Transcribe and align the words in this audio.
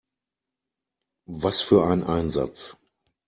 Was 1.27 1.61
für 1.61 1.85
ein 1.85 2.03
Einsatz! 2.03 2.75